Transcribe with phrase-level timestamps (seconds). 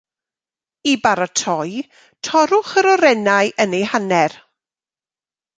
[0.91, 1.83] I baratoi,
[2.29, 4.39] torrwch yr orenau yn eu hanner